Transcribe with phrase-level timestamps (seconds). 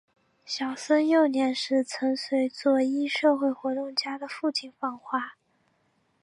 [0.45, 5.35] 小森幼年时曾随左翼社会活动家的父亲访华。